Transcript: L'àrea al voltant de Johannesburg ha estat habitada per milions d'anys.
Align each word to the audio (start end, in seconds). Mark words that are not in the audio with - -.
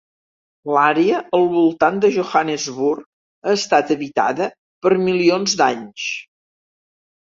L'àrea 0.75 1.17
al 1.39 1.43
voltant 1.51 1.99
de 2.05 2.11
Johannesburg 2.15 3.05
ha 3.45 3.55
estat 3.59 3.93
habitada 3.97 4.49
per 4.87 4.95
milions 5.09 5.55
d'anys. 5.61 6.09